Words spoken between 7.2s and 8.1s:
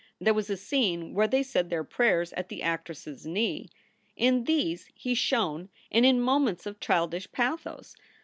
pathos.